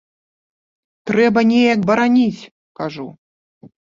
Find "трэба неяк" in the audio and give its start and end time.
1.11-1.79